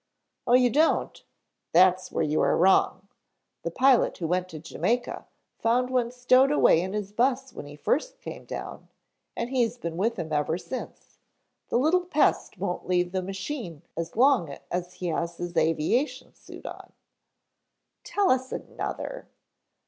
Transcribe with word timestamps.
"Oh, 0.47 0.55
you 0.55 0.71
don't? 0.71 1.23
That's 1.73 2.11
where 2.11 2.23
you 2.23 2.41
are 2.41 2.57
wrong. 2.57 3.07
The 3.61 3.69
pilot 3.69 4.17
who 4.17 4.25
went 4.25 4.49
to 4.49 4.57
Jamaica 4.57 5.27
found 5.59 5.91
one 5.91 6.09
stowed 6.09 6.49
away 6.51 6.81
in 6.81 6.93
his 6.93 7.11
bus 7.11 7.53
when 7.53 7.67
he 7.67 7.75
first 7.75 8.19
came 8.19 8.45
down, 8.45 8.89
and 9.37 9.51
he's 9.51 9.77
been 9.77 9.97
with 9.97 10.17
him 10.17 10.33
ever 10.33 10.57
since. 10.57 11.19
The 11.69 11.77
little 11.77 12.05
pest 12.07 12.57
won't 12.57 12.87
leave 12.87 13.11
the 13.11 13.21
machine 13.21 13.83
as 13.95 14.15
long 14.15 14.57
as 14.71 14.95
he 14.95 15.09
has 15.09 15.37
his 15.37 15.55
aviation 15.55 16.33
suit 16.33 16.65
on." 16.65 16.93
"Tell 18.03 18.31
us 18.31 18.51
another." 18.51 19.27